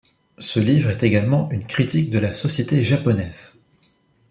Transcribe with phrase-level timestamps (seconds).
[0.39, 3.53] Ce livre est également une critique de la société japonaise.